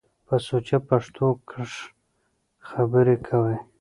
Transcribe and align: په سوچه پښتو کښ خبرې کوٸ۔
په 0.27 0.35
سوچه 0.47 0.77
پښتو 0.89 1.27
کښ 1.49 1.71
خبرې 2.67 3.15
کوٸ۔ 3.27 3.55